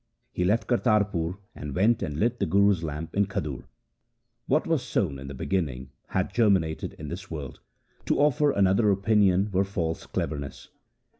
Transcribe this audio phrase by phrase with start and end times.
[0.31, 3.65] He left Kartarpur, and went and lit the Guru's lamp in Khadur.
[4.47, 7.59] What was sown in the beginning hath germinated in this world;
[8.07, 10.69] to offer another opinion were false cleverness.